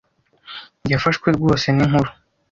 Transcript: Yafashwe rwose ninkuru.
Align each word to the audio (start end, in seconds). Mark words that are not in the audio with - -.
Yafashwe 0.91 1.27
rwose 1.37 1.65
ninkuru. 1.75 2.09